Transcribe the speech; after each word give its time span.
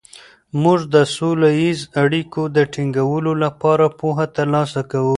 موږ 0.63 0.79
د 0.93 0.95
سوله 1.15 1.49
ییزو 1.61 1.89
اړیکو 2.03 2.41
د 2.55 2.57
ټینګولو 2.73 3.31
لپاره 3.43 3.85
پوهه 3.99 4.25
ترلاسه 4.37 4.81
کوو. 4.91 5.09